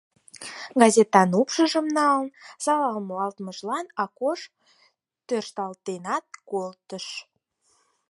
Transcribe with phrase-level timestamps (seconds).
[0.79, 2.27] Гезан упшыжым налын
[2.63, 4.39] саламлалтмыжлан Акош
[5.27, 7.05] тӧршталтенат колтыш.